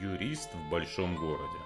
[0.00, 1.58] Юрист в большом городе.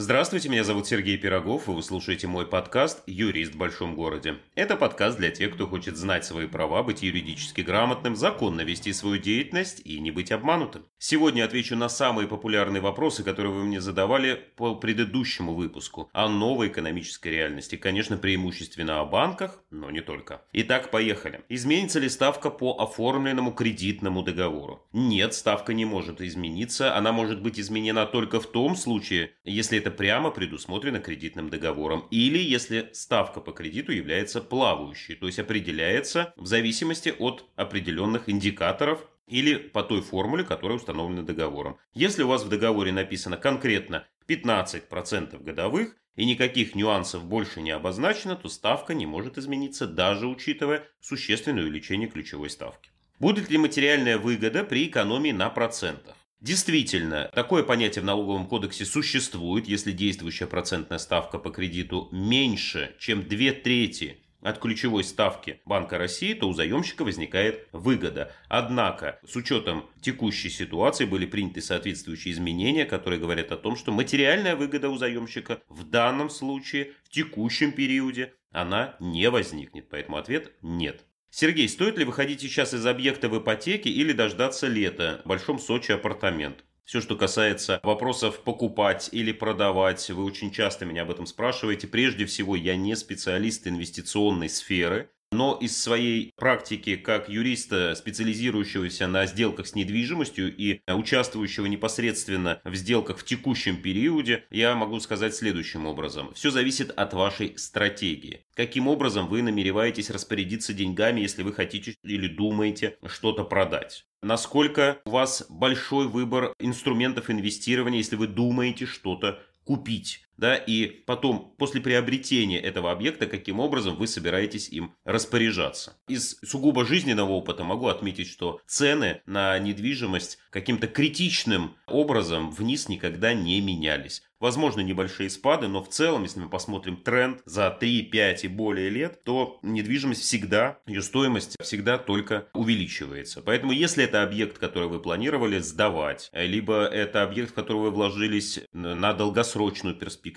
[0.00, 4.36] Здравствуйте, меня зовут Сергей Пирогов, и вы слушаете мой подкаст «Юрист в большом городе».
[4.54, 9.18] Это подкаст для тех, кто хочет знать свои права, быть юридически грамотным, законно вести свою
[9.18, 10.84] деятельность и не быть обманутым.
[10.98, 16.68] Сегодня отвечу на самые популярные вопросы, которые вы мне задавали по предыдущему выпуску о новой
[16.68, 17.74] экономической реальности.
[17.74, 20.42] Конечно, преимущественно о банках, но не только.
[20.52, 21.40] Итак, поехали.
[21.48, 24.86] Изменится ли ставка по оформленному кредитному договору?
[24.92, 26.96] Нет, ставка не может измениться.
[26.96, 32.06] Она может быть изменена только в том случае, если это это прямо предусмотрено кредитным договором.
[32.10, 39.00] Или если ставка по кредиту является плавающей, то есть определяется в зависимости от определенных индикаторов
[39.26, 41.78] или по той формуле, которая установлена договором.
[41.94, 48.36] Если у вас в договоре написано конкретно 15% годовых и никаких нюансов больше не обозначено,
[48.36, 52.90] то ставка не может измениться, даже учитывая существенное увеличение ключевой ставки.
[53.18, 56.17] Будет ли материальная выгода при экономии на процентах?
[56.40, 63.26] Действительно, такое понятие в налоговом кодексе существует, если действующая процентная ставка по кредиту меньше, чем
[63.26, 68.32] две трети от ключевой ставки Банка России, то у заемщика возникает выгода.
[68.48, 74.54] Однако, с учетом текущей ситуации были приняты соответствующие изменения, которые говорят о том, что материальная
[74.54, 79.88] выгода у заемщика в данном случае, в текущем периоде, она не возникнет.
[79.88, 81.04] Поэтому ответ– нет.
[81.30, 85.92] Сергей, стоит ли выходить сейчас из объекта в ипотеке или дождаться лета в Большом Сочи
[85.92, 86.64] апартамент?
[86.84, 91.86] Все, что касается вопросов покупать или продавать, вы очень часто меня об этом спрашиваете.
[91.86, 95.10] Прежде всего, я не специалист инвестиционной сферы.
[95.30, 102.74] Но из своей практики как юриста, специализирующегося на сделках с недвижимостью и участвующего непосредственно в
[102.74, 106.32] сделках в текущем периоде, я могу сказать следующим образом.
[106.34, 108.46] Все зависит от вашей стратегии.
[108.54, 114.06] Каким образом вы намереваетесь распорядиться деньгами, если вы хотите или думаете что-то продать?
[114.22, 121.54] Насколько у вас большой выбор инструментов инвестирования, если вы думаете что-то купить, да, и потом,
[121.58, 125.98] после приобретения этого объекта, каким образом вы собираетесь им распоряжаться.
[126.08, 133.34] Из сугубо жизненного опыта могу отметить, что цены на недвижимость каким-то критичным образом вниз никогда
[133.34, 134.22] не менялись.
[134.40, 138.88] Возможно, небольшие спады, но в целом, если мы посмотрим тренд за 3, 5 и более
[138.88, 143.42] лет, то недвижимость всегда, ее стоимость всегда только увеличивается.
[143.42, 148.60] Поэтому, если это объект, который вы планировали сдавать, либо это объект, в который вы вложились
[148.72, 150.27] на долгосрочную перспективу,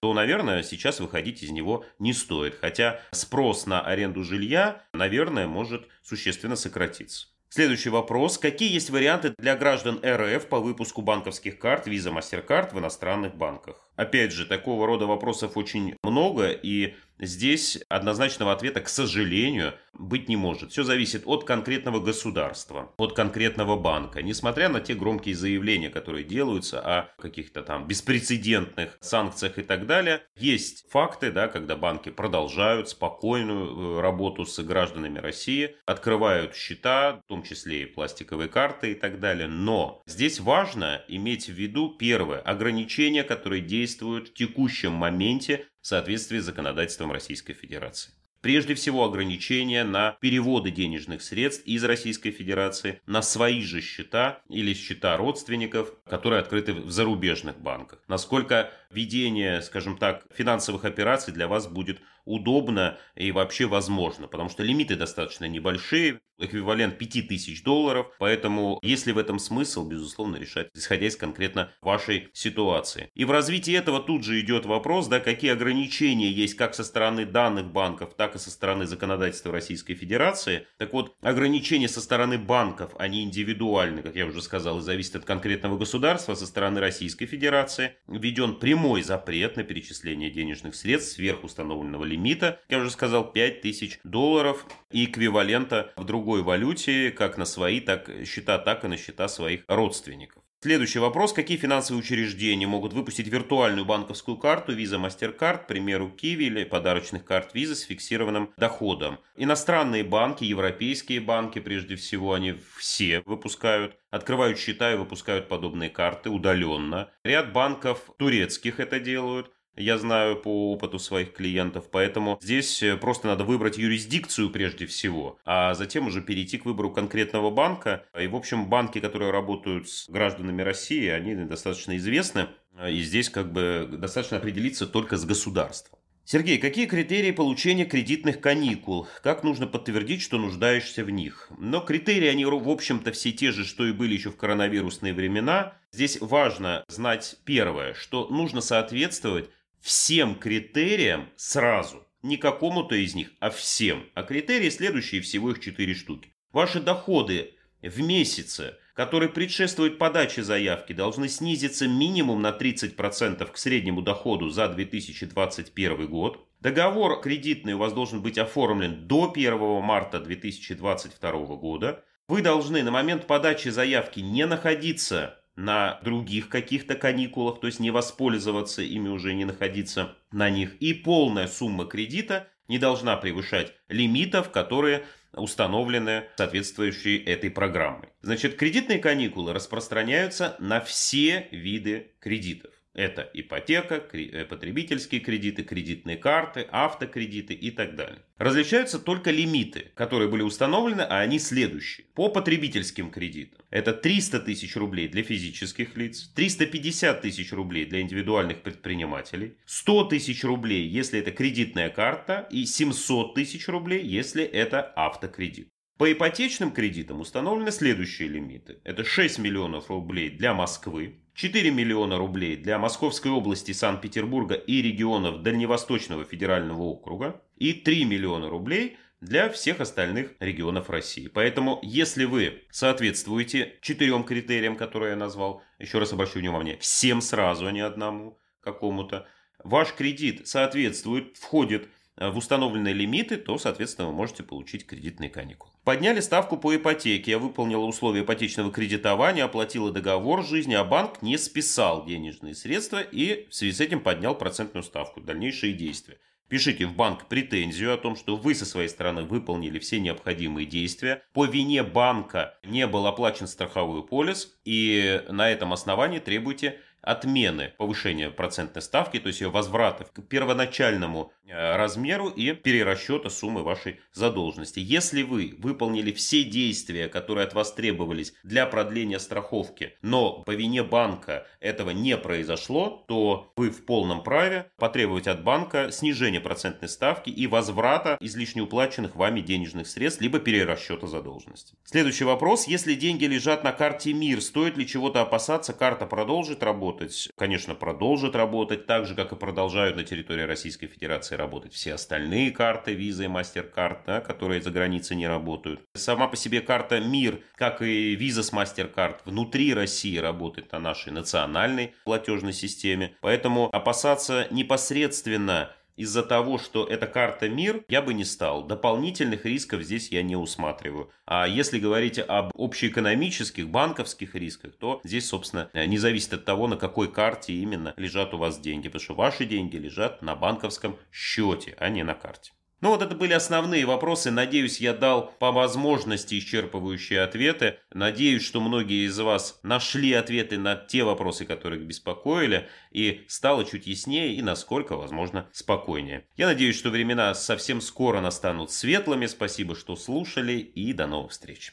[0.00, 2.56] то, наверное, сейчас выходить из него не стоит.
[2.60, 7.28] Хотя спрос на аренду жилья, наверное, может существенно сократиться.
[7.50, 8.36] Следующий вопрос.
[8.36, 13.88] Какие есть варианты для граждан РФ по выпуску банковских карт Visa MasterCard в иностранных банках?
[13.96, 20.36] Опять же, такого рода вопросов очень много, и здесь однозначного ответа, к сожалению, быть не
[20.36, 20.72] может.
[20.72, 24.22] Все зависит от конкретного государства, от конкретного банка.
[24.22, 30.22] Несмотря на те громкие заявления, которые делаются о каких-то там беспрецедентных санкциях и так далее,
[30.36, 37.28] есть факты, да, когда банки продолжают спокойную э, работу с гражданами России, открывают счета, в
[37.28, 39.48] том числе и пластиковые карты и так далее.
[39.48, 45.86] Но здесь важно иметь в виду, первое, ограничения, которые действуют действуют в текущем моменте в
[45.86, 48.12] соответствии с законодательством Российской Федерации.
[48.40, 54.74] Прежде всего ограничения на переводы денежных средств из Российской Федерации на свои же счета или
[54.74, 57.98] счета родственников, которые открыты в зарубежных банках.
[58.06, 64.62] Насколько ведение, скажем так, финансовых операций для вас будет удобно и вообще возможно, потому что
[64.62, 71.16] лимиты достаточно небольшие, эквивалент 5000 долларов, поэтому если в этом смысл, безусловно, решать, исходя из
[71.16, 73.10] конкретно вашей ситуации.
[73.14, 77.26] И в развитии этого тут же идет вопрос, да, какие ограничения есть как со стороны
[77.26, 80.66] данных банков, так и со стороны законодательства Российской Федерации.
[80.76, 85.24] Так вот, ограничения со стороны банков, они индивидуальны, как я уже сказал, и зависят от
[85.24, 86.34] конкретного государства.
[86.34, 92.60] Со стороны Российской Федерации введен прямой запрет на перечисление денежных средств сверх установленного лимита лимита,
[92.68, 98.58] я уже сказал, 5000 долларов и эквивалента в другой валюте, как на свои так, счета,
[98.58, 100.42] так и на счета своих родственников.
[100.60, 101.32] Следующий вопрос.
[101.32, 107.24] Какие финансовые учреждения могут выпустить виртуальную банковскую карту Visa MasterCard, к примеру, Kiwi или подарочных
[107.24, 109.20] карт Visa с фиксированным доходом?
[109.36, 116.28] Иностранные банки, европейские банки, прежде всего, они все выпускают, открывают счета и выпускают подобные карты
[116.28, 117.12] удаленно.
[117.22, 123.28] Ряд банков турецких это делают я знаю по опыту своих клиентов, поэтому здесь э, просто
[123.28, 128.04] надо выбрать юрисдикцию прежде всего, а затем уже перейти к выбору конкретного банка.
[128.18, 132.48] И, в общем, банки, которые работают с гражданами России, они достаточно известны,
[132.88, 135.98] и здесь как бы достаточно определиться только с государством.
[136.30, 139.08] Сергей, какие критерии получения кредитных каникул?
[139.22, 141.48] Как нужно подтвердить, что нуждаешься в них?
[141.56, 145.72] Но критерии, они, в общем-то, все те же, что и были еще в коронавирусные времена.
[145.90, 149.48] Здесь важно знать первое, что нужно соответствовать
[149.80, 152.06] всем критериям сразу.
[152.22, 154.06] Не какому-то из них, а всем.
[154.14, 156.32] А критерии следующие, всего их 4 штуки.
[156.52, 164.02] Ваши доходы в месяце, которые предшествуют подаче заявки, должны снизиться минимум на 30% к среднему
[164.02, 166.44] доходу за 2021 год.
[166.60, 172.04] Договор кредитный у вас должен быть оформлен до 1 марта 2022 года.
[172.26, 177.90] Вы должны на момент подачи заявки не находиться на других каких-то каникулах, то есть не
[177.90, 180.76] воспользоваться ими уже, не находиться на них.
[180.76, 188.10] И полная сумма кредита не должна превышать лимитов, которые установлены соответствующие этой программой.
[188.22, 192.70] Значит, кредитные каникулы распространяются на все виды кредитов.
[192.94, 198.20] Это ипотека, э, потребительские кредиты, кредитные карты, автокредиты и так далее.
[198.38, 202.06] Различаются только лимиты, которые были установлены, а они следующие.
[202.14, 203.60] По потребительским кредитам.
[203.70, 210.42] Это 300 тысяч рублей для физических лиц, 350 тысяч рублей для индивидуальных предпринимателей, 100 тысяч
[210.42, 215.68] рублей, если это кредитная карта, и 700 тысяч рублей, если это автокредит.
[215.98, 218.78] По ипотечным кредитам установлены следующие лимиты.
[218.84, 225.42] Это 6 миллионов рублей для Москвы, 4 миллиона рублей для Московской области, Санкт-Петербурга и регионов
[225.42, 231.28] Дальневосточного федерального округа и 3 миллиона рублей для всех остальных регионов России.
[231.28, 237.68] Поэтому, если вы соответствуете четырем критериям, которые я назвал, еще раз обращу внимание, всем сразу,
[237.68, 239.28] а не одному какому-то,
[239.62, 241.88] ваш кредит соответствует, входит
[242.20, 245.72] в установленные лимиты, то, соответственно, вы можете получить кредитные каникулы.
[245.84, 247.32] Подняли ставку по ипотеке.
[247.32, 253.46] Я выполнила условия ипотечного кредитования, оплатила договор жизни, а банк не списал денежные средства и
[253.48, 255.20] в связи с этим поднял процентную ставку.
[255.20, 256.18] Дальнейшие действия.
[256.48, 261.22] Пишите в банк претензию о том, что вы со своей стороны выполнили все необходимые действия.
[261.34, 268.30] По вине банка не был оплачен страховой полис, и на этом основании требуйте отмены повышения
[268.30, 274.80] процентной ставки, то есть ее возврата к первоначальному э, размеру и перерасчета суммы вашей задолженности.
[274.80, 280.82] Если вы выполнили все действия, которые от вас требовались для продления страховки, но по вине
[280.82, 287.30] банка этого не произошло, то вы в полном праве потребовать от банка снижения процентной ставки
[287.30, 291.74] и возврата излишне уплаченных вами денежных средств, либо перерасчета задолженности.
[291.84, 292.66] Следующий вопрос.
[292.66, 295.72] Если деньги лежат на карте МИР, стоит ли чего-то опасаться?
[295.72, 296.87] Карта продолжит работать?
[296.88, 301.94] Работать, конечно, продолжат работать, так же, как и продолжают на территории Российской Федерации работать все
[301.94, 305.80] остальные карты, визы и MasterCard, да, которые за границей не работают.
[305.94, 311.12] Сама по себе карта МИР, как и виза с MasterCard, внутри России работает на нашей
[311.12, 313.14] национальной платежной системе.
[313.20, 318.64] Поэтому опасаться непосредственно из-за того, что это карта мир, я бы не стал.
[318.64, 321.10] Дополнительных рисков здесь я не усматриваю.
[321.26, 326.76] А если говорить об общеэкономических, банковских рисках, то здесь, собственно, не зависит от того, на
[326.76, 328.88] какой карте именно лежат у вас деньги.
[328.88, 332.52] Потому что ваши деньги лежат на банковском счете, а не на карте.
[332.80, 334.30] Ну вот это были основные вопросы.
[334.30, 337.78] Надеюсь, я дал по возможности исчерпывающие ответы.
[337.92, 343.88] Надеюсь, что многие из вас нашли ответы на те вопросы, которые беспокоили, и стало чуть
[343.88, 346.24] яснее и насколько, возможно, спокойнее.
[346.36, 349.26] Я надеюсь, что времена совсем скоро настанут светлыми.
[349.26, 351.66] Спасибо, что слушали, и до новых встреч.